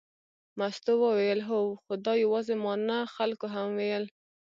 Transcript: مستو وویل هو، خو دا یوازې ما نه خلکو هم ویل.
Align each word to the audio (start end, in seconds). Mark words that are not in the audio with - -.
مستو 0.57 0.93
وویل 1.03 1.39
هو، 1.49 1.61
خو 1.81 1.93
دا 2.05 2.13
یوازې 2.23 2.55
ما 2.63 2.73
نه 2.89 2.97
خلکو 3.15 3.45
هم 3.55 3.67
ویل. 3.79 4.05